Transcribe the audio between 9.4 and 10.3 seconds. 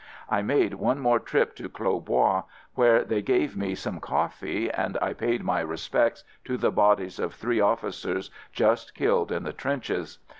the trenches.